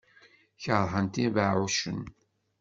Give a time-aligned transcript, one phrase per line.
[0.63, 2.01] Keṛhent ibeɛɛucen.